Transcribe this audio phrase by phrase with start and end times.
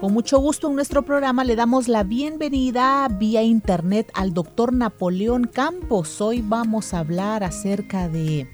[0.00, 5.44] Con mucho gusto en nuestro programa le damos la bienvenida vía internet al doctor Napoleón
[5.44, 6.22] Campos.
[6.22, 8.48] Hoy vamos a hablar acerca de,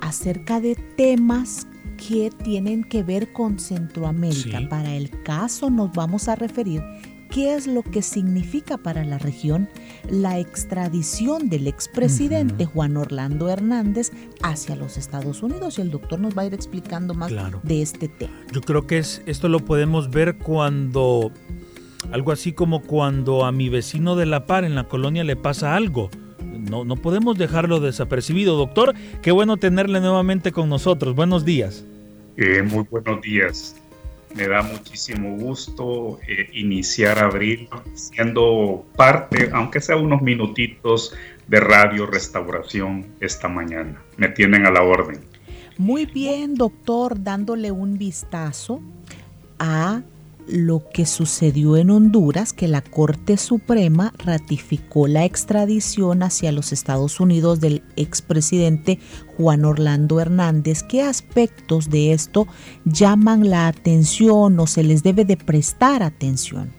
[0.00, 4.60] acerca de temas que tienen que ver con Centroamérica.
[4.68, 6.82] Para el caso nos vamos a referir
[7.30, 9.68] qué es lo que significa para la región
[10.10, 14.10] la extradición del expresidente Juan Orlando Hernández
[14.42, 18.08] hacia los Estados Unidos y el doctor nos va a ir explicando más de este
[18.08, 18.32] tema.
[18.52, 21.32] Yo creo que es, esto lo podemos ver cuando,
[22.12, 25.74] algo así como cuando a mi vecino de La Par en la colonia le pasa
[25.74, 26.10] algo.
[26.42, 28.56] No, no podemos dejarlo desapercibido.
[28.56, 31.14] Doctor, qué bueno tenerle nuevamente con nosotros.
[31.14, 31.84] Buenos días.
[32.36, 33.74] Eh, muy buenos días.
[34.38, 41.12] Me da muchísimo gusto eh, iniciar abril siendo parte, aunque sea unos minutitos,
[41.48, 44.00] de Radio Restauración esta mañana.
[44.16, 45.18] Me tienen a la orden.
[45.76, 48.80] Muy bien, doctor, dándole un vistazo
[49.58, 50.02] a
[50.48, 57.20] lo que sucedió en Honduras, que la Corte Suprema ratificó la extradición hacia los Estados
[57.20, 58.98] Unidos del expresidente
[59.36, 60.82] Juan Orlando Hernández.
[60.82, 62.46] ¿Qué aspectos de esto
[62.84, 66.78] llaman la atención o se les debe de prestar atención?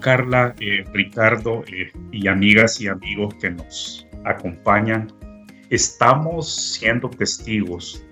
[0.00, 5.12] Carla, eh, Ricardo eh, y amigas y amigos que nos acompañan,
[5.70, 8.04] estamos siendo testigos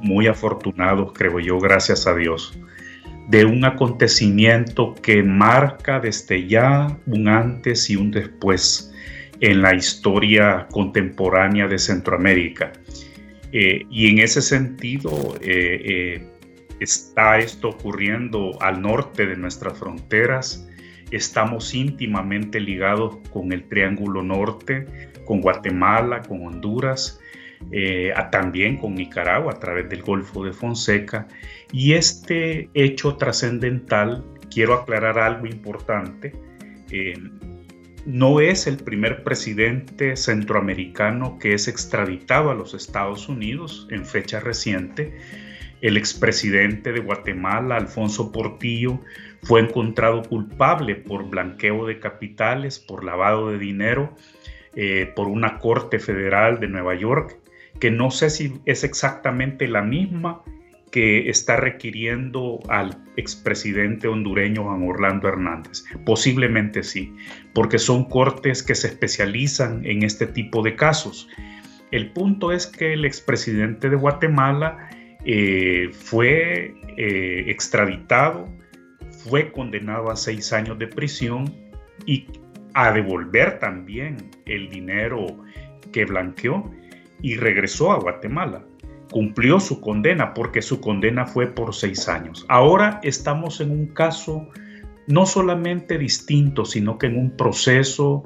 [0.00, 2.58] muy afortunados, creo yo, gracias a Dios,
[3.28, 8.92] de un acontecimiento que marca desde ya un antes y un después
[9.40, 12.72] en la historia contemporánea de Centroamérica.
[13.52, 16.26] Eh, y en ese sentido eh, eh,
[16.80, 20.68] está esto ocurriendo al norte de nuestras fronteras.
[21.10, 24.86] Estamos íntimamente ligados con el Triángulo Norte,
[25.24, 27.20] con Guatemala, con Honduras
[27.70, 31.26] eh, también con Nicaragua a través del Golfo de Fonseca.
[31.72, 36.32] Y este hecho trascendental, quiero aclarar algo importante,
[36.90, 37.14] eh,
[38.06, 44.40] no es el primer presidente centroamericano que es extraditado a los Estados Unidos en fecha
[44.40, 45.18] reciente.
[45.80, 49.00] El expresidente de Guatemala, Alfonso Portillo,
[49.42, 54.14] fue encontrado culpable por blanqueo de capitales, por lavado de dinero,
[54.74, 57.38] eh, por una corte federal de Nueva York
[57.84, 60.42] que no sé si es exactamente la misma
[60.90, 65.84] que está requiriendo al expresidente hondureño Juan Orlando Hernández.
[66.06, 67.12] Posiblemente sí,
[67.52, 71.28] porque son cortes que se especializan en este tipo de casos.
[71.90, 74.88] El punto es que el expresidente de Guatemala
[75.26, 78.48] eh, fue eh, extraditado,
[79.10, 81.54] fue condenado a seis años de prisión
[82.06, 82.28] y
[82.72, 85.26] a devolver también el dinero
[85.92, 86.72] que blanqueó
[87.24, 88.62] y regresó a Guatemala.
[89.10, 92.44] Cumplió su condena porque su condena fue por seis años.
[92.50, 94.46] Ahora estamos en un caso
[95.06, 98.24] no solamente distinto, sino que en un proceso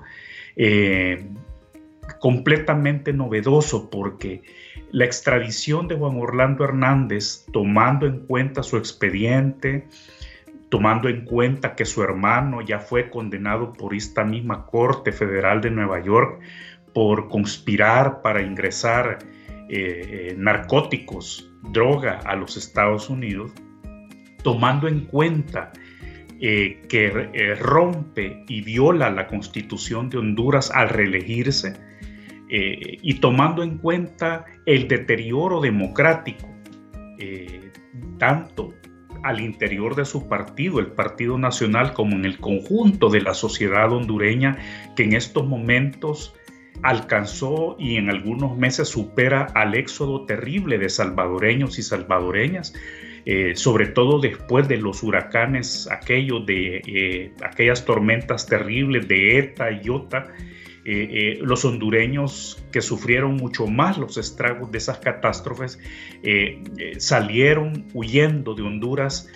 [0.56, 1.28] eh,
[2.18, 4.42] completamente novedoso porque
[4.90, 9.86] la extradición de Juan Orlando Hernández, tomando en cuenta su expediente,
[10.70, 15.70] tomando en cuenta que su hermano ya fue condenado por esta misma Corte Federal de
[15.70, 16.40] Nueva York
[16.98, 19.20] por conspirar para ingresar
[19.68, 23.52] eh, eh, narcóticos, droga a los Estados Unidos,
[24.42, 25.72] tomando en cuenta
[26.40, 31.74] eh, que rompe y viola la constitución de Honduras al reelegirse
[32.50, 36.48] y tomando en cuenta el deterioro democrático,
[38.18, 38.74] tanto
[39.22, 43.92] al interior de su partido, el Partido Nacional, como en el conjunto de la sociedad
[43.92, 44.58] hondureña,
[44.96, 46.34] que en estos momentos
[46.82, 52.74] alcanzó y en algunos meses supera al éxodo terrible de salvadoreños y salvadoreñas,
[53.26, 59.70] eh, sobre todo después de los huracanes, aquellos de eh, aquellas tormentas terribles de ETA
[59.72, 60.26] y IOTA,
[60.90, 65.78] eh, los hondureños que sufrieron mucho más los estragos de esas catástrofes
[66.96, 69.28] salieron huyendo de Honduras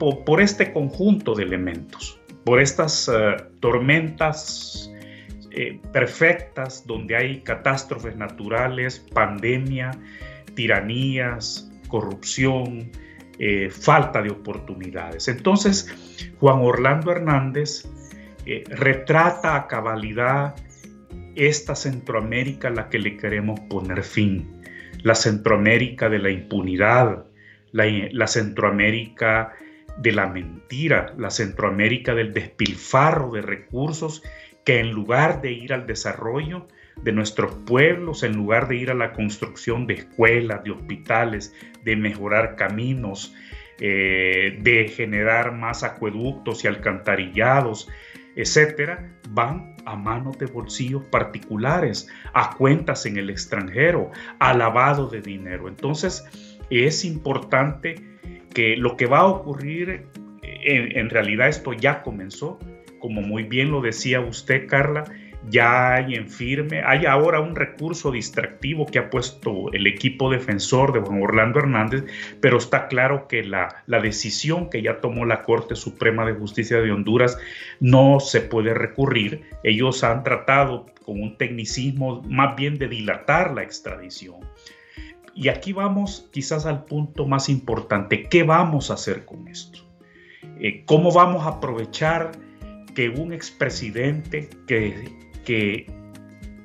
[0.00, 3.08] por este conjunto de elementos, por estas
[3.60, 4.90] tormentas
[5.56, 9.90] eh, perfectas, donde hay catástrofes naturales, pandemia,
[10.54, 12.90] tiranías, corrupción,
[13.38, 15.28] eh, falta de oportunidades.
[15.28, 15.88] Entonces,
[16.40, 17.88] Juan Orlando Hernández
[18.44, 20.54] eh, retrata a cabalidad
[21.36, 24.62] esta Centroamérica a la que le queremos poner fin,
[25.02, 27.24] la Centroamérica de la impunidad,
[27.72, 29.52] la, Centroamérica
[29.98, 34.22] de la mentira, la Centroamérica del despilfarro de recursos
[34.66, 36.66] que en lugar de ir al desarrollo
[37.00, 41.54] de nuestros pueblos, en lugar de ir a la construcción de escuelas, de hospitales,
[41.84, 43.32] de mejorar caminos,
[43.78, 47.88] eh, de generar más acueductos y alcantarillados,
[48.34, 54.10] etcétera, van a manos de bolsillos particulares, a cuentas en el extranjero,
[54.40, 55.68] a lavado de dinero.
[55.68, 56.24] Entonces,
[56.70, 57.94] es importante
[58.52, 60.08] que lo que va a ocurrir,
[60.42, 62.58] en, en realidad esto ya comenzó,
[63.06, 65.04] como muy bien lo decía usted, Carla,
[65.48, 70.92] ya hay en firme, hay ahora un recurso distractivo que ha puesto el equipo defensor
[70.92, 72.02] de Juan Orlando Hernández,
[72.40, 76.80] pero está claro que la, la, decisión que ya tomó la Corte Suprema de Justicia
[76.80, 77.38] de Honduras
[77.78, 79.42] no se puede recurrir.
[79.62, 84.40] Ellos han tratado con un tecnicismo más bien de dilatar la extradición.
[85.32, 89.78] Y aquí vamos quizás al punto más importante, ¿qué vamos a hacer con esto?
[90.58, 92.32] Eh, ¿Cómo vamos a aprovechar
[92.96, 95.86] que un expresidente que que,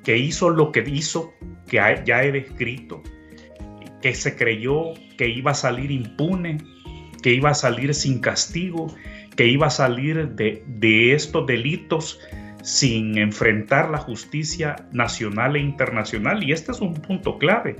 [0.03, 1.33] que hizo lo que hizo,
[1.67, 3.01] que ya he descrito,
[4.01, 6.57] que se creyó que iba a salir impune,
[7.21, 8.93] que iba a salir sin castigo,
[9.37, 12.19] que iba a salir de, de estos delitos
[12.63, 16.43] sin enfrentar la justicia nacional e internacional.
[16.43, 17.75] Y este es un punto clave.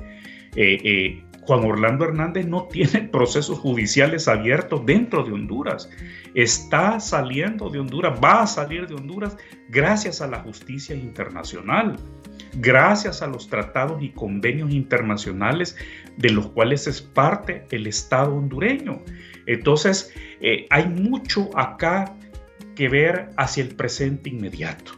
[0.56, 5.90] Eh, eh, Juan Orlando Hernández no tiene procesos judiciales abiertos dentro de Honduras.
[6.34, 9.36] Está saliendo de Honduras, va a salir de Honduras
[9.70, 11.98] gracias a la justicia internacional,
[12.54, 15.76] gracias a los tratados y convenios internacionales
[16.18, 19.02] de los cuales es parte el Estado hondureño.
[19.48, 22.14] Entonces, eh, hay mucho acá
[22.76, 24.94] que ver hacia el presente inmediato.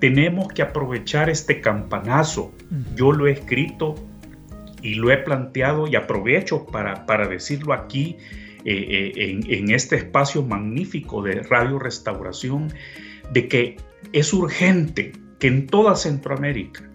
[0.00, 2.52] Tenemos que aprovechar este campanazo.
[2.94, 3.94] Yo lo he escrito
[4.84, 8.18] y lo he planteado y aprovecho para, para decirlo aquí
[8.66, 12.72] eh, eh, en, este espacio magnífico de Radio Restauración,
[13.32, 13.76] de que
[14.12, 16.88] es urgente que en toda Centroamérica,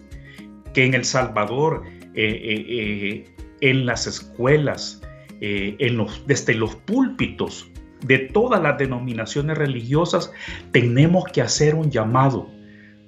[0.72, 1.82] que en El Salvador,
[2.14, 3.24] eh,
[3.60, 5.02] en las escuelas,
[5.40, 7.70] en los, desde los púlpitos
[8.04, 10.32] de todas las denominaciones religiosas,
[10.70, 12.48] tenemos que hacer un llamado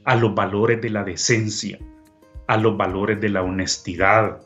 [0.04, 1.78] a los valores de la decencia,
[2.48, 4.40] a los valores de la honestidad,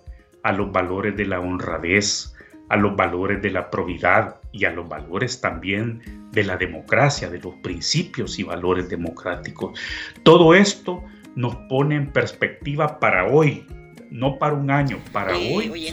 [0.46, 2.32] a los valores de la honradez,
[2.69, 7.40] a los valores de la probidad y a los valores también de la democracia, de
[7.40, 9.76] los principios y valores democráticos.
[10.22, 11.02] Todo esto
[11.34, 13.66] nos pone en perspectiva para hoy,
[14.12, 15.90] no para un año, para hoy.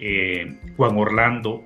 [0.00, 1.64] Eh, Juan Orlando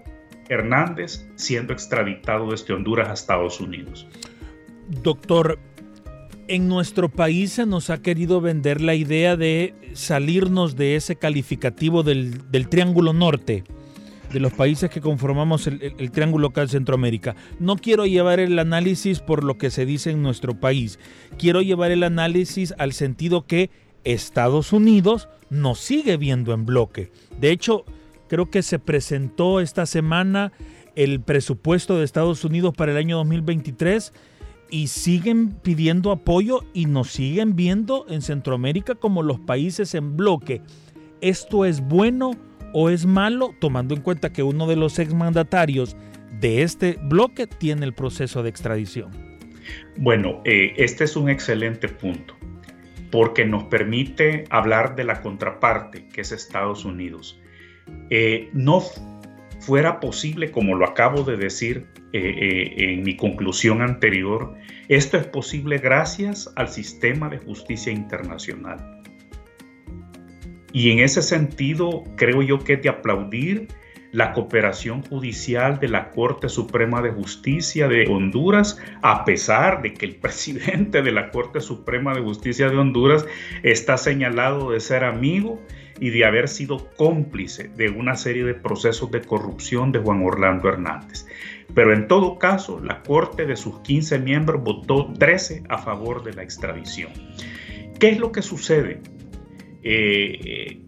[0.48, 4.06] Hernández siendo extraditado desde Honduras a Estados Unidos.
[5.02, 5.58] Doctor,
[6.50, 12.02] en nuestro país se nos ha querido vender la idea de salirnos de ese calificativo
[12.02, 13.62] del, Triángulo Norte,
[14.32, 17.36] de los países que conformamos el, el, Triángulo local Centroamérica.
[17.60, 20.98] No quiero llevar el análisis por lo que se dice en nuestro país,
[21.38, 23.70] quiero llevar el análisis al sentido que
[24.02, 27.12] Estados Unidos nos sigue viendo en bloque.
[27.40, 27.84] De hecho,
[28.26, 30.50] creo que se presentó esta semana
[30.96, 34.12] el presupuesto de Estados Unidos para el año 2023
[34.70, 40.62] y siguen pidiendo apoyo y nos siguen viendo en Centroamérica como los países en bloque.
[41.20, 42.32] ¿Esto es bueno
[42.72, 45.96] o es malo tomando en cuenta que uno de los exmandatarios
[46.40, 49.10] de este bloque tiene el proceso de extradición?
[49.98, 52.34] Bueno, eh, este es un excelente punto
[53.10, 57.40] porque nos permite hablar de la contraparte que es Estados Unidos.
[58.08, 58.82] Eh, no
[59.60, 64.54] fuera posible, como lo acabo de decir eh, eh, en mi conclusión anterior,
[64.88, 69.00] esto es posible gracias al sistema de justicia internacional.
[70.72, 73.68] Y en ese sentido, creo yo que es de aplaudir
[74.12, 80.06] la cooperación judicial de la Corte Suprema de Justicia de Honduras, a pesar de que
[80.06, 83.26] el presidente de la Corte Suprema de Justicia de Honduras
[83.62, 85.60] está señalado de ser amigo
[86.00, 90.68] y de haber sido cómplice de una serie de procesos de corrupción de Juan Orlando
[90.68, 91.26] Hernández.
[91.74, 96.32] Pero en todo caso, la Corte de sus 15 miembros votó 13 a favor de
[96.32, 97.12] la extradición.
[98.00, 99.00] ¿Qué es lo que sucede?
[99.82, 100.80] Eh,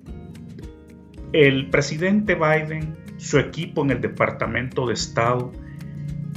[1.32, 5.52] el presidente Biden, su equipo en el Departamento de Estado,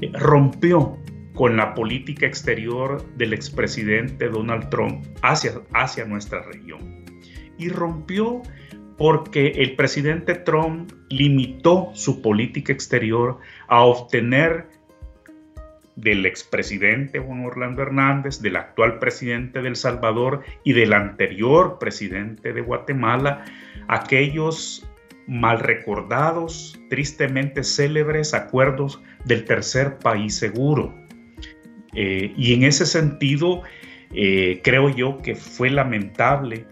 [0.02, 0.98] eh, rompió
[1.34, 7.04] con la política exterior del expresidente Donald Trump hacia, hacia nuestra región.
[7.58, 8.42] Y rompió
[8.98, 14.68] porque el presidente Trump limitó su política exterior a obtener
[15.96, 22.54] del expresidente Juan Orlando Hernández, del actual presidente de El Salvador y del anterior presidente
[22.54, 23.46] de Guatemala,
[23.88, 24.86] aquellos
[25.28, 30.94] mal recordados, tristemente célebres acuerdos del tercer país seguro.
[31.94, 33.64] Eh, y en ese sentido,
[34.14, 36.66] eh, creo yo que fue lamentable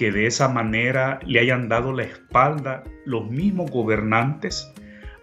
[0.00, 4.72] que de esa manera le hayan dado la espalda los mismos gobernantes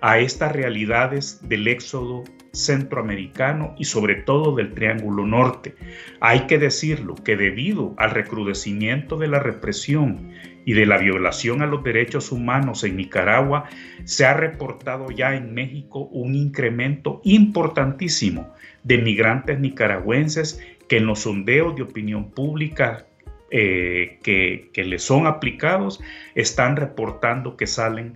[0.01, 5.73] a estas realidades del éxodo centroamericano y sobre todo del Triángulo Norte.
[6.19, 10.31] Hay que decirlo que debido al recrudecimiento de la represión
[10.63, 13.63] y de la violación a los derechos humanos en Nicaragua,
[14.03, 18.53] se ha reportado ya en México un incremento importantísimo
[18.83, 23.06] de migrantes nicaragüenses que en los sondeos de opinión pública
[23.51, 25.99] eh, que, que le son aplicados
[26.35, 28.15] están reportando que salen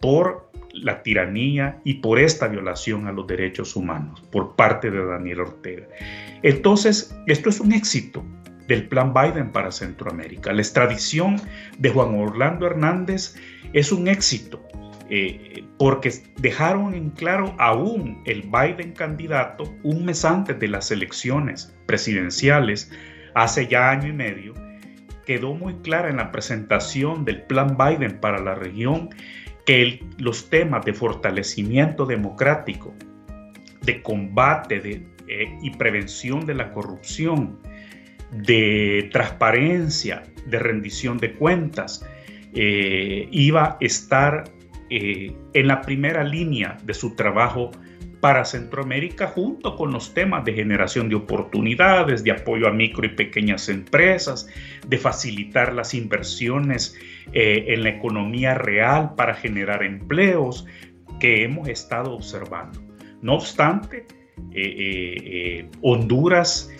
[0.00, 5.40] por la tiranía y por esta violación a los derechos humanos por parte de Daniel
[5.40, 5.86] Ortega.
[6.42, 8.24] Entonces, esto es un éxito
[8.68, 10.52] del plan Biden para Centroamérica.
[10.52, 11.40] La extradición
[11.78, 13.36] de Juan Orlando Hernández
[13.72, 14.62] es un éxito
[15.08, 21.72] eh, porque dejaron en claro aún el Biden candidato un mes antes de las elecciones
[21.86, 22.90] presidenciales,
[23.34, 24.54] hace ya año y medio,
[25.26, 29.10] quedó muy clara en la presentación del plan Biden para la región
[29.66, 32.94] que los temas de fortalecimiento democrático,
[33.82, 37.58] de combate de, eh, y prevención de la corrupción,
[38.30, 42.06] de transparencia, de rendición de cuentas,
[42.54, 44.44] eh, iba a estar
[44.88, 47.72] eh, en la primera línea de su trabajo
[48.20, 53.10] para Centroamérica junto con los temas de generación de oportunidades, de apoyo a micro y
[53.10, 54.48] pequeñas empresas,
[54.86, 56.96] de facilitar las inversiones
[57.32, 60.66] eh, en la economía real para generar empleos
[61.20, 62.82] que hemos estado observando.
[63.22, 64.06] No obstante,
[64.52, 66.70] eh, eh, Honduras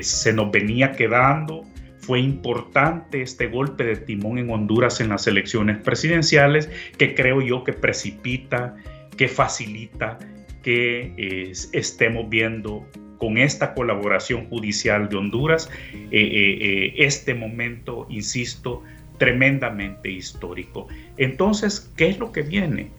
[0.00, 1.62] se nos venía quedando,
[1.98, 6.68] fue importante este golpe de timón en Honduras en las elecciones presidenciales
[6.98, 8.74] que creo yo que precipita,
[9.16, 10.18] que facilita
[10.64, 12.84] que estemos viendo
[13.18, 18.82] con esta colaboración judicial de Honduras eh, eh, eh, este momento, insisto,
[19.18, 20.88] tremendamente histórico.
[21.16, 22.90] Entonces, ¿qué es lo que viene?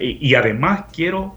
[0.00, 1.36] Y, además quiero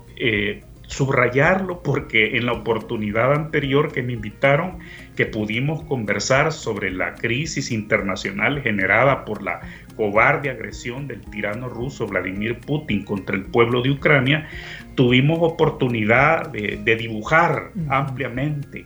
[0.88, 4.80] subrayarlo porque en la oportunidad anterior que me invitaron,
[5.16, 9.62] que pudimos conversar sobre la crisis internacional generada por la
[9.96, 14.48] cobarde agresión del tirano ruso Vladimir Putin contra el pueblo de Ucrania,
[14.96, 18.86] tuvimos oportunidad de, dibujar ampliamente.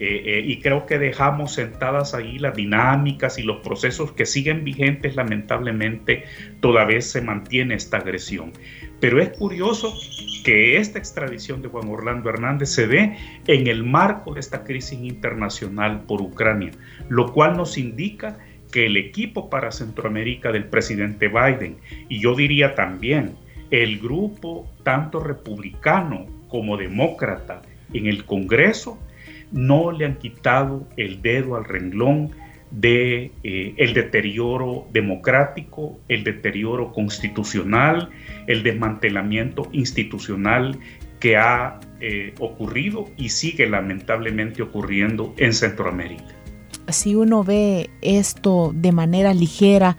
[0.00, 4.62] Eh, eh, y creo que dejamos sentadas ahí las dinámicas y los procesos que siguen
[4.62, 6.22] vigentes, lamentablemente
[6.60, 8.52] todavía se mantiene esta agresión.
[9.00, 9.92] Pero es curioso
[10.44, 13.16] que esta extradición de Juan Orlando Hernández se dé
[13.48, 16.70] en el marco de esta crisis internacional por Ucrania,
[17.08, 18.38] lo cual nos indica
[18.70, 23.34] que el equipo para Centroamérica del presidente Biden, y yo diría también
[23.70, 28.98] el grupo tanto republicano como demócrata en el Congreso,
[29.52, 32.30] no le han quitado el dedo al renglón
[32.70, 38.10] de eh, el deterioro democrático, el deterioro constitucional,
[38.46, 40.78] el desmantelamiento institucional
[41.18, 46.34] que ha eh, ocurrido y sigue lamentablemente ocurriendo en Centroamérica.
[46.88, 49.96] Si uno ve esto de manera ligera,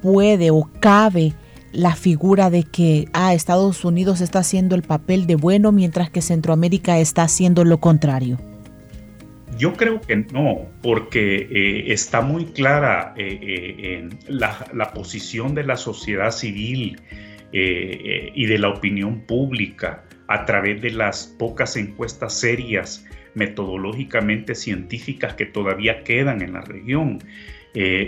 [0.00, 1.34] puede o cabe
[1.72, 6.22] la figura de que ah, Estados Unidos está haciendo el papel de bueno mientras que
[6.22, 8.38] Centroamérica está haciendo lo contrario.
[9.58, 15.76] Yo creo que no, porque eh, está muy clara eh, eh, la, posición de la
[15.76, 17.00] sociedad civil
[17.52, 25.46] y de la opinión pública a través de las pocas encuestas serias, metodológicamente científicas que
[25.46, 27.20] todavía quedan en la región.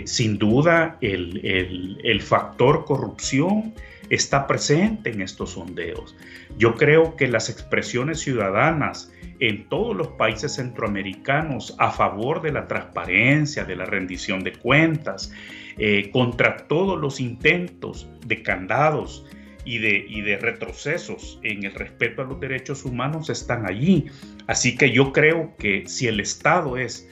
[0.05, 3.73] Sin duda, el, el factor corrupción
[4.09, 6.15] está presente en estos sondeos.
[6.57, 12.67] Yo creo que las expresiones ciudadanas, en todos los países centroamericanos a favor de la
[12.67, 15.31] transparencia, de la rendición de cuentas,
[15.77, 19.25] eh, contra todos los intentos de candados
[19.63, 24.07] y de, y de retrocesos en el respeto a los derechos humanos están allí.
[24.47, 27.07] Así que yo creo que si el Estado es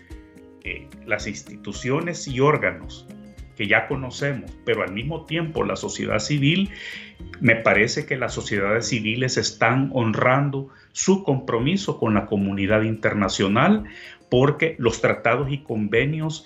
[0.67, 3.07] eh, las instituciones y órganos
[3.55, 6.69] que ya conocemos, pero al mismo tiempo la sociedad civil,
[7.39, 13.85] me parece que las sociedades civiles están honrando su compromiso con la comunidad internacional
[14.29, 16.45] porque los tratados y convenios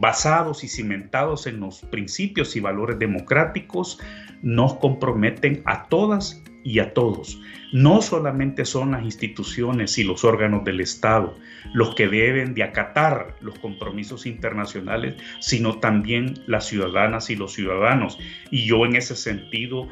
[0.00, 4.00] basados y cimentados en los principios y valores democráticos,
[4.40, 7.38] nos comprometen a todas y a todos.
[7.72, 11.36] No solamente son las instituciones y los órganos del Estado
[11.72, 18.18] los que deben de acatar los compromisos internacionales, sino también las ciudadanas y los ciudadanos.
[18.50, 19.88] Y yo en ese sentido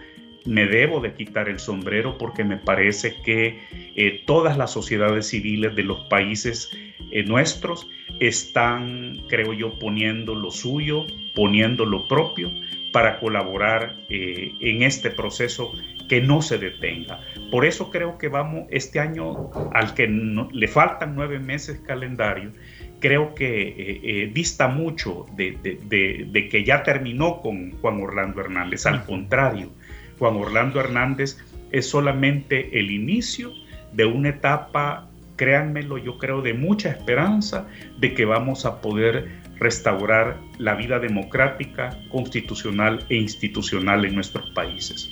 [0.47, 3.61] me debo de quitar el sombrero porque me parece que
[3.95, 6.71] eh, todas las sociedades civiles de los países
[7.13, 7.89] eh, nuestros
[8.19, 12.51] están, creo yo, poniendo lo suyo, poniendo lo propio
[12.95, 15.73] para colaborar eh, en este proceso
[16.09, 17.19] que no se detenga.
[17.51, 22.53] Por eso creo que vamos este año, al que le faltan nueve meses calendario,
[23.01, 28.87] creo que eh, eh, dista mucho de, de, que ya terminó con Juan Orlando Hernández.
[28.87, 29.73] Al contrario,
[30.21, 31.39] Juan Orlando Hernández
[31.73, 33.51] es solamente el inicio
[33.93, 37.67] de una etapa, créanmelo, yo creo, de mucha esperanza
[37.99, 45.11] de que vamos a poder restaurar la vida democrática, constitucional e institucional en nuestros países.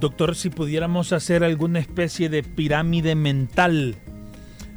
[0.00, 3.96] Doctor, si pudiéramos hacer alguna especie de pirámide mental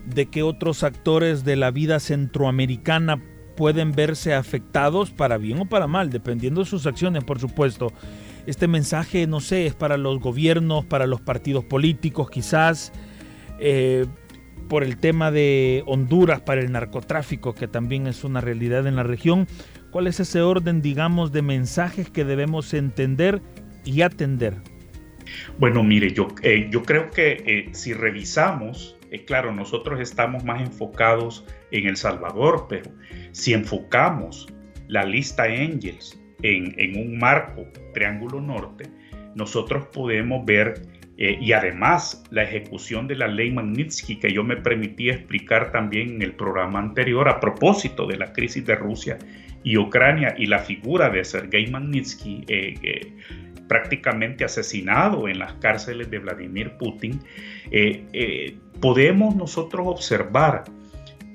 [0.06, 3.22] de que otros actores de la vida centroamericana
[3.56, 7.92] pueden verse afectados para bien o para mal, dependiendo de sus acciones, por supuesto.
[8.46, 12.92] Este mensaje, no sé, es para los gobiernos, para los partidos políticos, quizás,
[13.60, 14.06] eh,
[14.68, 19.04] por el tema de Honduras, para el narcotráfico, que también es una realidad en la
[19.04, 19.48] región.
[19.92, 23.42] ¿Cuál es ese orden, digamos, de mensajes que debemos entender
[23.86, 24.56] y atender?
[25.58, 30.62] Bueno, mire, yo, eh, yo creo que eh, si revisamos, eh, claro, nosotros estamos más
[30.62, 32.92] enfocados en El Salvador, pero
[33.32, 34.48] si enfocamos
[34.88, 38.90] la lista Angels en, en un marco Triángulo Norte,
[39.36, 40.82] nosotros podemos ver
[41.18, 46.22] y además la ejecución de la ley Magnitsky que yo me permití explicar también en
[46.22, 49.18] el programa anterior a propósito de la crisis de Rusia
[49.64, 52.44] y Ucrania y la figura de Sergei Magnitsky
[53.68, 57.20] prácticamente asesinado en las cárceles de Vladimir Putin,
[57.72, 60.64] eh, eh, podemos nosotros observar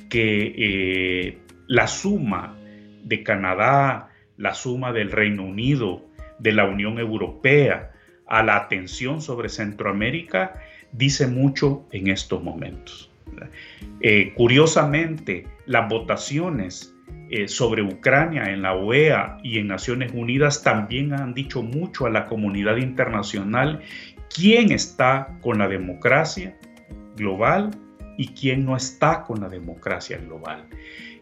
[0.08, 2.56] que eh, la suma
[3.02, 6.06] de Canadá, la suma del Reino Unido,
[6.38, 7.92] de la Unión Europea
[8.30, 10.54] a la atención sobre Centroamérica
[10.92, 13.10] dice mucho en estos momentos.
[14.34, 16.94] curiosamente, las votaciones
[17.32, 22.10] eh, sobre Ucrania en la OEA y en Naciones Unidas también han dicho mucho a
[22.10, 23.82] la comunidad internacional
[24.34, 26.58] quién está con la democracia
[27.16, 27.70] global
[28.18, 30.66] y quién no está con la democracia global.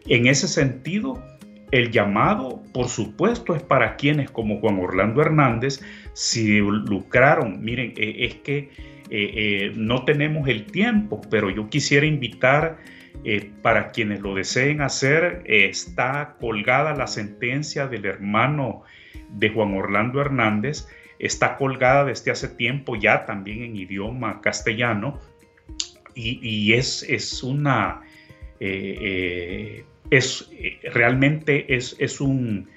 [0.06, 1.22] En ese sentido,
[1.70, 5.80] el llamado, por supuesto, es para quienes como Juan Orlando Hernández
[6.12, 7.62] se lucraron.
[7.62, 8.70] Miren, eh, es que
[9.10, 12.78] eh, no tenemos el tiempo, pero yo quisiera invitar
[13.24, 18.82] eh, para quienes lo deseen hacer, está colgada la sentencia del hermano
[19.30, 20.86] de Juan Orlando Hernández,
[21.18, 25.18] está colgada desde hace tiempo ya también en idioma castellano
[26.14, 28.02] y, es, es, una...
[28.60, 30.50] Eh, eh, es,
[30.92, 32.68] realmente es, es un,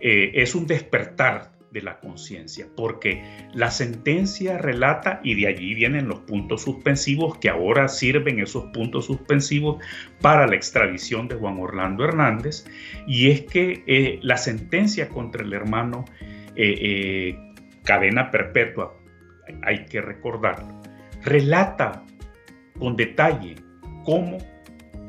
[0.00, 3.22] es un despertar de la conciencia, porque
[3.54, 9.06] la sentencia relata, y de allí vienen los puntos suspensivos, que ahora sirven esos puntos
[9.06, 9.82] suspensivos
[10.20, 12.64] para la extradición de Juan Orlando Hernández,
[13.06, 16.04] y es que eh, la sentencia contra el hermano
[16.56, 17.38] eh, eh,
[17.84, 18.96] cadena perpetua,
[19.62, 20.80] hay que recordarlo,
[21.22, 22.04] relata
[22.78, 23.56] con detalle
[24.04, 24.38] cómo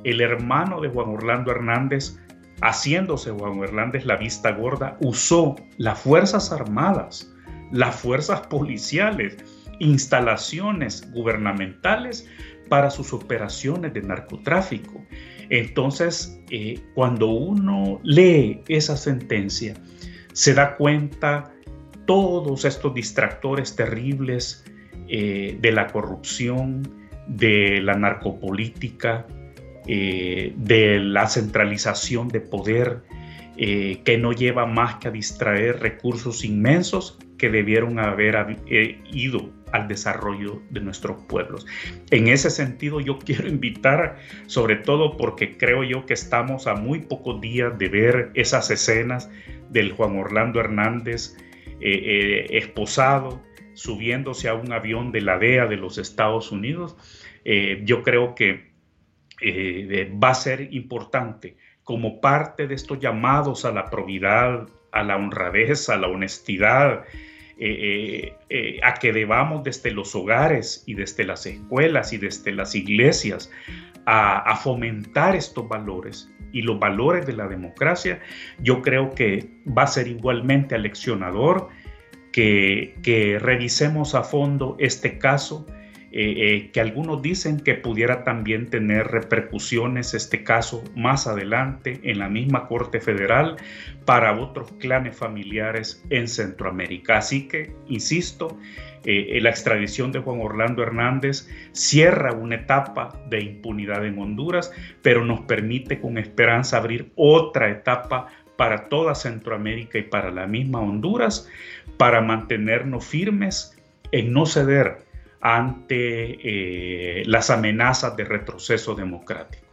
[0.04, 2.18] el hermano de Juan Orlando Hernández
[2.62, 7.32] haciéndose Juan Hernández la vista gorda, usó las Fuerzas Armadas,
[7.72, 9.38] las fuerzas policiales,
[9.80, 12.28] instalaciones gubernamentales
[12.70, 15.04] para sus operaciones de narcotráfico.
[15.50, 19.74] Entonces, eh, cuando uno lee esa sentencia,
[20.34, 21.52] se da cuenta
[22.06, 24.64] todos estos distractores terribles
[25.08, 26.84] eh, de la corrupción,
[27.28, 29.26] de la narcopolítica,
[29.88, 33.02] eh, de la centralización de poder
[33.58, 39.50] eh, que no lleva más que a distraer recursos inmensos que debieron haber eh, ido
[39.72, 41.66] al desarrollo de nuestros pueblos.
[42.12, 47.00] En ese sentido yo quiero invitar, sobre todo porque creo yo que estamos a muy
[47.00, 49.32] pocos días de ver esas escenas
[49.72, 51.36] del Juan Orlando Hernández
[51.84, 53.42] esposado,
[53.74, 56.96] subiéndose a un avión de la DEA de los Estados Unidos.
[57.84, 58.71] yo creo que
[59.42, 65.16] eh, va a ser importante como parte de estos llamados a la probidad, a la
[65.16, 67.04] honradez, a la honestidad,
[67.58, 72.76] eh, eh, a que debamos desde los hogares y desde las escuelas y desde las
[72.76, 73.52] iglesias
[74.06, 78.20] a, fomentar estos valores y los valores de la democracia,
[78.60, 81.70] yo creo que va a ser igualmente aleccionador
[82.32, 85.66] que, que revisemos a fondo este caso
[86.14, 92.20] eh, eh, que algunos dicen que pudiera también tener repercusiones este caso más adelante en
[92.20, 93.56] la misma Corte Federal
[94.04, 97.20] para otros clanes familiares en Centroamérica.
[97.20, 98.58] Así que, insisto,
[99.06, 105.24] eh, la extradición de Juan Orlando Hernández cierra una etapa de impunidad en Honduras, pero
[105.24, 111.50] nos permite con esperanza abrir otra etapa para toda Centroamérica y para la misma Honduras,
[111.96, 113.78] para mantenernos firmes
[114.12, 115.10] en no ceder
[115.42, 119.66] ante eh, las amenazas de retroceso democrático.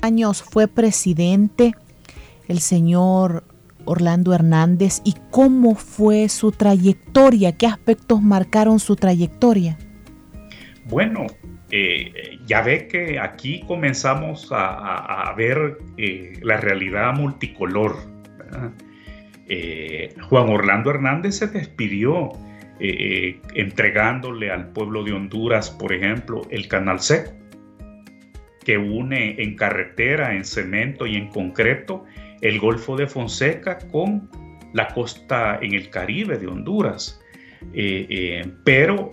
[0.00, 1.74] Años fue presidente
[2.48, 3.44] el señor
[3.84, 9.78] Orlando Hernández y cómo fue su trayectoria, qué aspectos marcaron su trayectoria.
[10.86, 11.26] Bueno,
[11.70, 17.96] eh, ya ve que aquí comenzamos a, ver eh, la realidad multicolor.
[20.28, 22.30] Juan Orlando Hernández se despidió
[22.82, 27.30] eh, entregándole al pueblo de Honduras, por ejemplo, el canal seco,
[28.64, 32.04] que une en carretera, en cemento y en concreto
[32.40, 34.30] el Golfo de Fonseca con
[34.72, 37.20] la costa en el Caribe de Honduras.
[37.74, 39.10] Eh, eh, pero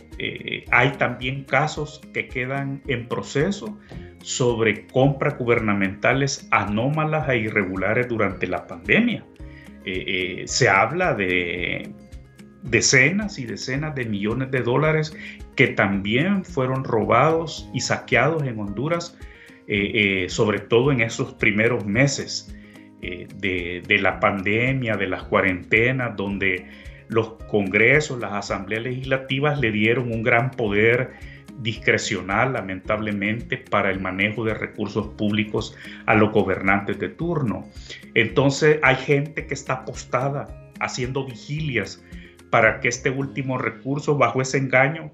[0.71, 3.77] hay también casos que quedan en proceso
[4.21, 9.25] sobre compras gubernamentales anómalas e irregulares durante la pandemia.
[10.45, 11.91] se habla de
[12.69, 15.15] decenas y decenas de millones de dólares
[15.55, 19.17] que también fueron robados y saqueados en Honduras,
[19.67, 22.55] eh, eh, sobre todo en esos primeros meses
[23.01, 26.67] eh, de, la pandemia, de las cuarentenas, donde
[27.09, 31.13] los congresos, las asambleas legislativas le dieron un gran poder
[31.59, 35.75] discrecional, lamentablemente, para el manejo de recursos públicos
[36.05, 37.65] a los gobernantes de turno.
[38.13, 42.03] Entonces hay gente que está apostada haciendo vigilias
[42.49, 45.11] para que este último recurso, bajo ese engaño,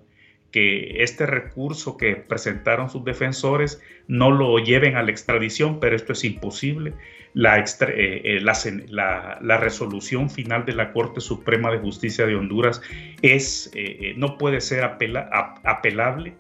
[0.53, 6.13] que este recurso que presentaron sus defensores no lo lleven a la extradición, pero esto
[6.13, 6.93] es imposible.
[7.33, 12.81] La, eh, eh, resolución final de la Corte Suprema de Justicia de Honduras
[13.23, 16.35] es, eh, no puede ser apelable,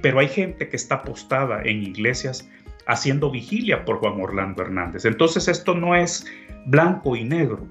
[0.00, 2.48] pero hay gente que está apostada en iglesias
[2.86, 5.04] haciendo vigilia por Juan Orlando Hernández.
[5.04, 6.26] Entonces esto no es
[6.64, 7.66] blanco y negro,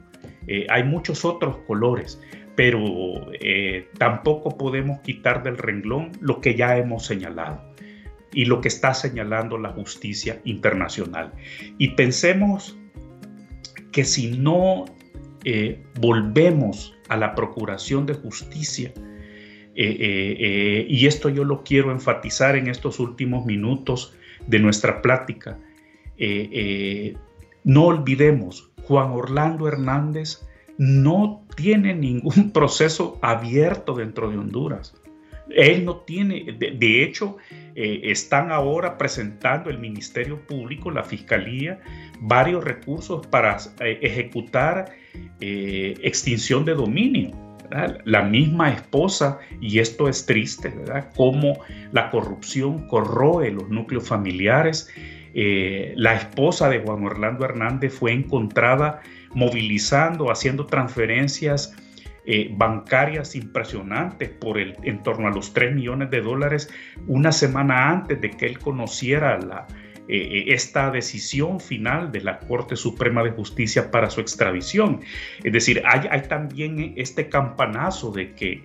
[0.52, 2.20] eh, hay muchos otros colores,
[2.56, 2.80] pero
[3.40, 7.62] eh, tampoco podemos quitar del renglón lo que ya hemos señalado
[8.34, 11.34] y lo que está señalando la justicia internacional.
[11.78, 12.76] Y pensemos
[13.92, 14.86] que si no
[15.46, 18.92] eh, volvemos a la procuración de justicia,
[19.76, 24.14] y esto yo lo quiero enfatizar en estos últimos minutos
[24.46, 25.58] de nuestra plática,
[27.64, 30.40] no olvidemos Juan Orlando Hernández
[30.80, 34.96] no tiene ningún proceso abierto dentro de Honduras.
[35.50, 37.38] Él no tiene, de, hecho,
[37.76, 41.80] eh, están ahora presentando el Ministerio Público, la Fiscalía,
[42.20, 44.92] varios recursos para eh, ejecutar
[45.40, 47.32] eh, extinción de dominio.
[48.06, 51.12] La misma esposa, y esto es triste, ¿verdad?
[51.16, 51.60] Cómo
[51.92, 54.90] la corrupción corroe los núcleos familiares
[55.34, 59.02] eh, la esposa de Juan Orlando Hernández fue encontrada
[59.34, 61.76] movilizando, haciendo transferencias
[62.26, 66.70] eh, bancarias impresionantes por el, en torno a los 3 millones de dólares
[67.08, 69.68] una semana antes de que él conociera
[70.08, 75.02] eh, esta decisión final de la Corte Suprema de Justicia para su extradición.
[75.44, 78.64] Es decir, hay, hay también este campanazo de que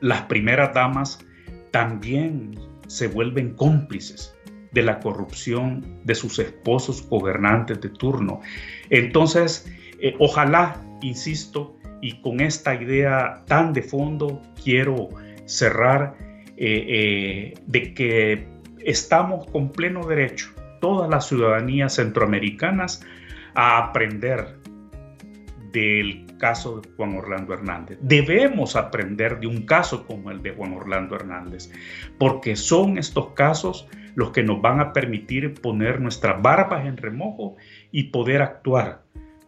[0.00, 1.24] las primeras damas
[1.70, 4.36] también se vuelven cómplices
[4.72, 8.40] de la corrupción de sus esposos gobernantes de turno.
[8.90, 15.10] Entonces, eh, ojalá, insisto, y con esta idea tan de fondo quiero
[15.44, 16.16] cerrar,
[16.56, 18.48] eh, eh, de que
[18.80, 23.04] estamos con pleno derecho, todas las ciudadanías centroamericanas,
[23.54, 24.58] a aprender
[25.72, 27.98] del caso de Juan Orlando Hernández.
[28.02, 31.70] Debemos aprender de un caso como el de Juan Orlando Hernández,
[32.18, 37.56] porque son estos casos los que nos van a permitir poner nuestras barbas en remojo
[37.90, 39.02] y poder actuar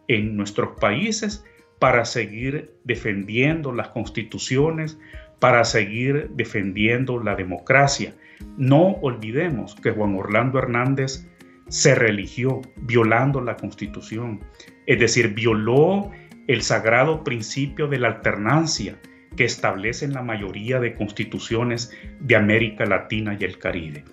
[0.07, 1.43] en nuestros países
[1.79, 4.97] para seguir defendiendo las constituciones,
[5.39, 8.15] para seguir defendiendo la democracia.
[8.57, 11.27] No olvidemos que Juan Orlando Hernández
[11.67, 14.41] se religió violando la constitución,
[14.85, 16.11] es decir, violó
[16.47, 18.97] el sagrado principio de la alternancia
[19.35, 24.03] que establecen la mayoría de constituciones de América Latina y el Caribe.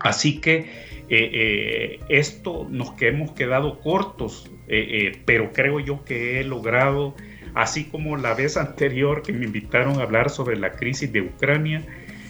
[0.00, 6.40] Así que eh, eh, esto nos que hemos quedado cortos, eh, pero creo yo que
[6.40, 7.14] he logrado,
[7.54, 11.84] así como la vez anterior que me invitaron a hablar sobre la crisis de Ucrania,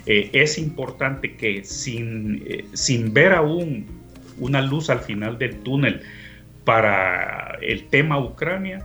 [0.06, 3.86] es importante que sin, sin ver aún
[4.38, 6.00] una luz al final del túnel
[6.64, 8.84] para el tema Ucrania,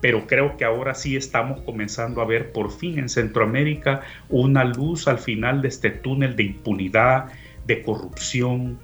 [0.00, 5.08] pero creo que ahora sí estamos comenzando a ver por fin en Centroamérica una luz
[5.08, 7.30] al final de este túnel de impunidad,
[7.66, 8.78] de corrupción,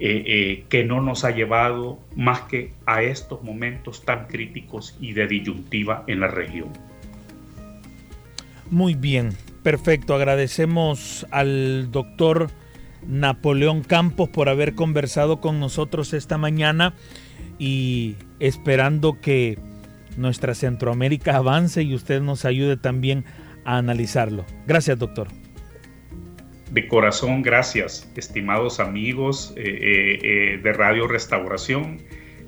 [0.00, 5.12] eh, eh, que no nos ha llevado más que a estos momentos tan críticos y
[5.12, 6.70] de disyuntiva en la región.
[8.70, 10.14] Muy bien, perfecto.
[10.14, 12.50] Agradecemos al doctor
[13.06, 16.94] Napoleón Campos por haber conversado con nosotros esta mañana
[17.58, 19.58] y esperando que
[20.16, 23.24] nuestra Centroamérica avance y usted nos ayude también
[23.64, 24.44] a analizarlo.
[24.66, 25.28] Gracias, doctor.
[26.72, 31.98] De corazón, gracias, estimados amigos eh, eh, eh, de Radio Restauración.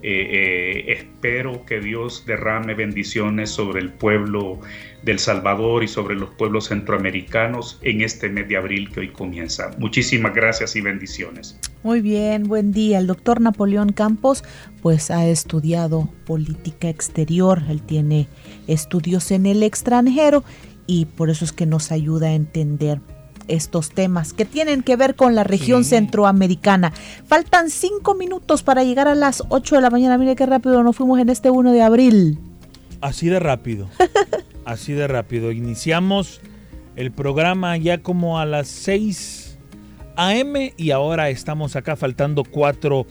[0.00, 4.60] espero que Dios derrame bendiciones sobre el pueblo
[5.02, 9.72] del Salvador y sobre los pueblos centroamericanos en este mes de abril que hoy comienza.
[9.78, 11.58] Muchísimas gracias y bendiciones.
[11.82, 13.00] Muy bien, buen día.
[13.00, 14.42] El doctor Napoleón Campos
[14.80, 18.28] pues ha estudiado política exterior, él tiene
[18.68, 20.44] estudios en el extranjero
[20.86, 23.00] y por eso es que nos ayuda a entender
[23.48, 26.92] estos temas que tienen que ver con la región centroamericana.
[27.26, 30.18] Faltan cinco minutos para llegar a las 8 de la mañana.
[30.18, 32.38] Mire qué rápido nos fuimos en este 1 de abril.
[33.00, 33.88] Así de rápido.
[34.64, 35.52] así de rápido.
[35.52, 36.40] Iniciamos
[36.96, 39.58] el programa ya como a las 6
[40.16, 43.06] AM y ahora estamos acá faltando cuatro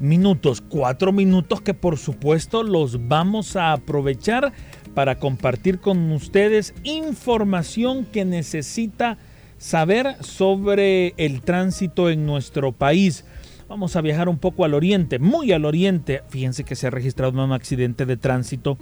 [0.00, 0.60] minutos.
[0.60, 4.52] Cuatro minutos que por supuesto los vamos a aprovechar
[4.94, 9.18] para compartir con ustedes información que necesita
[9.64, 13.24] saber sobre el tránsito en nuestro país.
[13.66, 16.22] Vamos a viajar un poco al oriente, muy al oriente.
[16.28, 18.76] Fíjense que se ha registrado un accidente de tránsito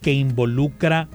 [0.00, 1.10] que involucra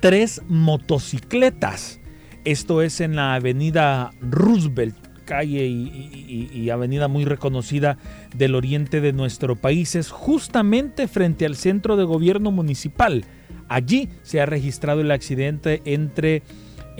[0.00, 1.98] tres motocicletas.
[2.44, 7.96] Esto es en la avenida Roosevelt calle y, avenida muy reconocida
[8.36, 13.24] del oriente de nuestro país es justamente frente al centro de gobierno municipal.
[13.68, 16.42] Allí se ha registrado el accidente entre,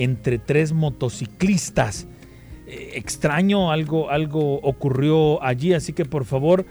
[0.02, 2.06] entre tres motociclistas.
[2.66, 6.64] Eh, extraño, algo, algo ocurrió allí, así que por favor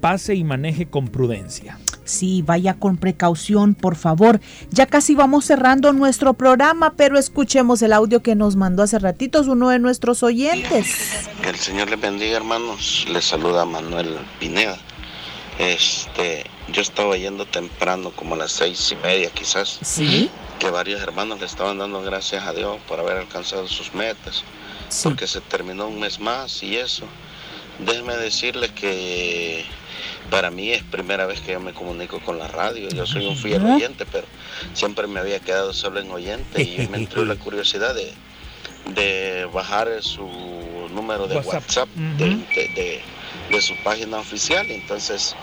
[0.00, 1.78] pase y maneje con prudencia.
[2.04, 4.40] Sí, vaya con precaución, por favor.
[4.70, 9.48] Ya casi vamos cerrando nuestro programa, pero escuchemos el audio que nos mandó hace ratitos
[9.48, 11.26] uno de nuestros oyentes.
[11.42, 13.06] Que el Señor les bendiga, hermanos.
[13.12, 14.78] Les saluda Manuel Pineda.
[15.58, 19.80] Este, yo estaba yendo temprano, como a las seis y media quizás.
[19.82, 20.30] Sí.
[20.58, 24.44] Que varios hermanos le estaban dando gracias a Dios por haber alcanzado sus metas.
[25.02, 27.06] Porque se terminó un mes más y eso.
[27.78, 29.64] Déjeme decirles que
[30.30, 32.88] para mí es primera vez que yo me comunico con la radio.
[32.88, 34.26] Yo soy un fiel oyente, pero
[34.72, 38.12] siempre me había quedado solo en oyente y me entró la curiosidad de,
[38.94, 40.26] de bajar su
[40.92, 43.02] número de WhatsApp, de,
[43.60, 44.66] su página oficial.
[44.70, 45.36] Entonces,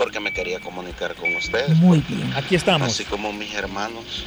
[0.00, 1.76] porque me quería comunicar con ustedes.
[1.76, 2.88] Muy bien, aquí estamos.
[2.88, 4.24] Así como mis hermanos,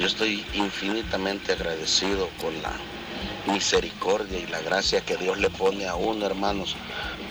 [0.00, 2.72] yo estoy infinitamente agradecido con la
[3.46, 6.74] misericordia y la gracia que Dios le pone a uno, hermanos,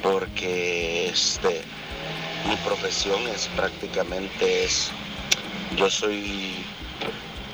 [0.02, 1.64] porque este
[2.48, 4.90] mi profesión es prácticamente es,
[5.76, 6.54] yo soy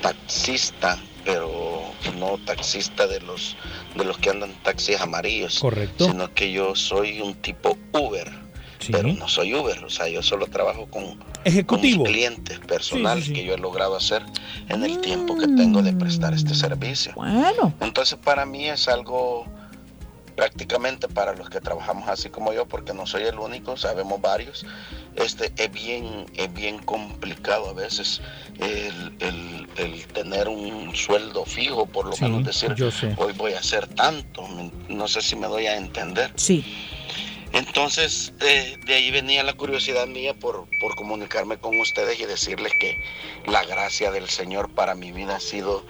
[0.02, 1.82] taxista, pero
[2.16, 3.56] no taxista de los
[3.96, 8.47] de los que andan taxis amarillos, correcto, sino que yo soy un tipo Uber,
[8.90, 12.04] pero no soy Uber, o sea, yo solo trabajo con, Ejecutivo.
[12.04, 14.22] clientes personales que yo he logrado hacer
[14.68, 17.12] en el tiempo que tengo de prestar este servicio.
[17.14, 19.46] Bueno, entonces para mí es algo
[20.38, 24.64] prácticamente para los que trabajamos así como yo, porque no soy el único, sabemos varios,
[25.16, 28.20] este, es, bien, es bien complicado a veces
[28.60, 29.66] el,
[30.14, 32.72] tener un sueldo fijo, por lo menos decir,
[33.16, 34.46] hoy voy a hacer tanto,
[34.88, 36.30] no sé si me doy a entender.
[36.36, 36.64] Sí.
[37.52, 42.72] Entonces, eh, de ahí venía la curiosidad mía por, por, comunicarme con ustedes y decirles
[42.78, 43.02] que
[43.46, 45.84] la gracia del Señor para mi vida ha sido,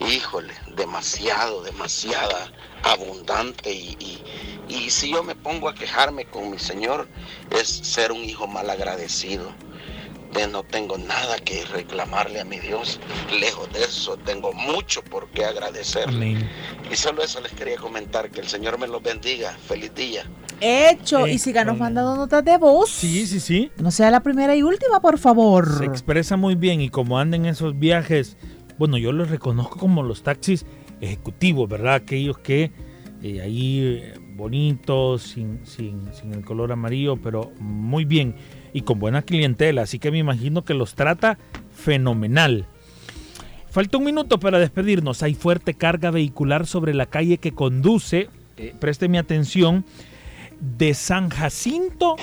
[0.00, 3.72] híjole, demasiado, demasiada, abundante.
[3.72, 4.22] Y,
[4.68, 7.08] y, si yo me pongo a quejarme con mi Señor,
[7.50, 9.52] es ser un hijo mal agradecido.
[10.32, 13.00] De no tengo nada que reclamarle a mi Dios.
[13.32, 16.46] Lejos de eso, tengo mucho por qué agradecerle.
[16.90, 18.30] Y solo eso les quería comentar.
[18.30, 19.56] Que el Señor me los bendiga.
[19.66, 20.26] Feliz día.
[20.60, 21.26] Hecho.
[21.26, 22.90] y síganos mandando notas de voz.
[22.90, 23.70] Sí, sí, sí.
[23.78, 25.78] No sea la primera y última, por favor.
[25.78, 28.36] Se expresa muy bien y como anden esos viajes,
[28.78, 30.64] bueno, yo los reconozco como los taxis
[31.00, 31.94] ejecutivos, ¿verdad?
[31.94, 32.72] Aquellos que
[33.22, 38.36] eh, ahí eh, bonito, sin, sin, sin el color amarillo, pero muy bien
[38.72, 41.38] y con buena clientela, así que me imagino que los trata
[41.72, 42.66] fenomenal.
[43.70, 45.22] Falta un minuto para despedirnos.
[45.22, 49.84] Hay fuerte carga vehicular sobre la calle que conduce, eh, présteme atención,
[50.60, 52.16] de San Jacinto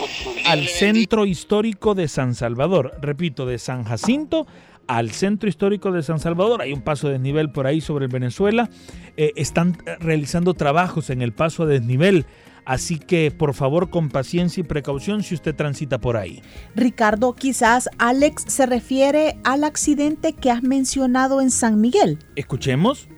[0.45, 2.91] al centro histórico de San Salvador.
[3.01, 4.47] Repito, de San Jacinto
[4.87, 6.61] al centro histórico de San Salvador.
[6.61, 8.69] Hay un paso de desnivel por ahí sobre Venezuela.
[9.17, 12.25] Eh, están realizando trabajos en el paso a desnivel.
[12.65, 16.41] Así que por favor con paciencia y precaución si usted transita por ahí.
[16.75, 22.19] Ricardo, quizás Alex se refiere al accidente que has mencionado en San Miguel.
[22.35, 23.09] Escuchemos.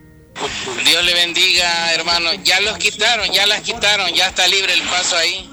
[0.86, 2.30] Dios le bendiga, hermano.
[2.44, 5.50] Ya los quitaron, ya las quitaron, ya está libre el paso ahí.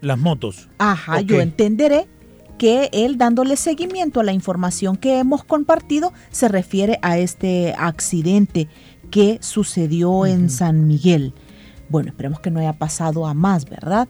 [0.00, 0.68] Las motos.
[0.78, 2.06] Ajá, yo entenderé
[2.58, 8.68] que él dándole seguimiento a la información que hemos compartido se refiere a este accidente
[9.10, 11.34] que sucedió en San Miguel.
[11.88, 14.08] Bueno, esperemos que no haya pasado a más, ¿verdad?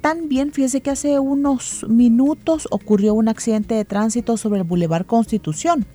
[0.00, 5.86] También fíjese que hace unos minutos ocurrió un accidente de tránsito sobre el Boulevard Constitución.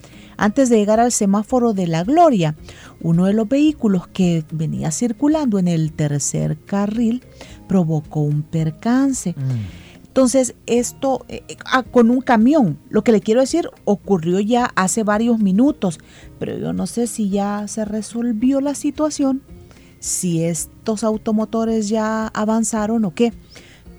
[0.41, 2.55] Antes de llegar al semáforo de la Gloria,
[2.99, 7.21] uno de los vehículos que venía circulando en el tercer carril
[7.67, 9.35] provocó un percance.
[9.37, 10.01] Mm.
[10.07, 14.71] Entonces, esto eh, eh, ah, con un camión, lo que le quiero decir, ocurrió ya
[14.73, 15.99] hace varios minutos,
[16.39, 19.43] pero yo no sé si ya se resolvió la situación,
[19.99, 23.31] si estos automotores ya avanzaron o qué,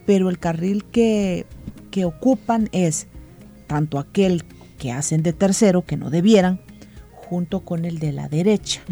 [0.06, 1.46] pero el carril que,
[1.92, 3.06] que ocupan es
[3.68, 4.42] tanto aquel
[4.82, 6.60] que hacen de tercero, que no debieran,
[7.14, 8.82] junto con el de la derecha,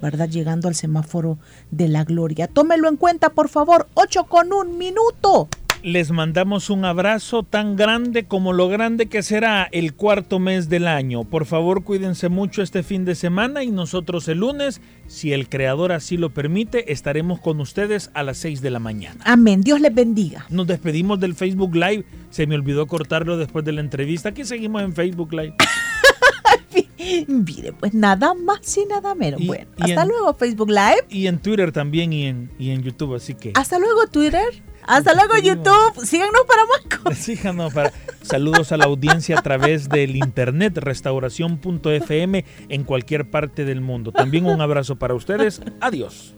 [0.00, 0.28] ¿verdad?
[0.28, 1.36] Llegando al semáforo
[1.72, 2.46] de la gloria.
[2.46, 5.48] Tómelo en cuenta, por favor, 8 con un minuto
[5.82, 10.86] les mandamos un abrazo tan grande como lo grande que será el cuarto mes del
[10.86, 11.24] año.
[11.24, 15.92] Por favor, cuídense mucho este fin de semana y nosotros el lunes, si el Creador
[15.92, 19.20] así lo permite, estaremos con ustedes a las 6 de la mañana.
[19.24, 19.62] Amén.
[19.62, 20.46] Dios les bendiga.
[20.50, 22.04] Nos despedimos del Facebook Live.
[22.30, 24.30] Se me olvidó cortarlo después de la entrevista.
[24.30, 25.54] Aquí seguimos en Facebook Live.
[27.26, 29.44] Mire, pues nada más y nada menos.
[29.44, 31.04] bueno, hasta luego Facebook Live.
[31.10, 33.52] Y en Twitter también y en, y en YouTube, así que.
[33.54, 34.62] Hasta luego Twitter.
[34.86, 36.04] Hasta luego YouTube.
[36.04, 37.18] Síganos para más cosas.
[37.18, 37.92] Síganos para
[38.22, 44.12] saludos a la audiencia a través del internet restauración.fm en cualquier parte del mundo.
[44.12, 45.60] También un abrazo para ustedes.
[45.80, 46.34] Adiós.